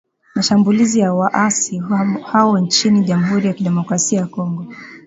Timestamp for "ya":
0.99-1.13, 3.47-3.53, 4.19-4.27